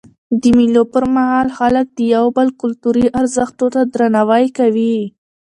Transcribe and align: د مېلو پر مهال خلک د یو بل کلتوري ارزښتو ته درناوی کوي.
د 0.41 0.43
مېلو 0.57 0.83
پر 0.93 1.03
مهال 1.15 1.47
خلک 1.57 1.85
د 1.91 1.99
یو 2.15 2.25
بل 2.37 2.47
کلتوري 2.61 3.05
ارزښتو 3.19 3.65
ته 3.73 3.81
درناوی 3.93 4.45
کوي. 4.57 4.97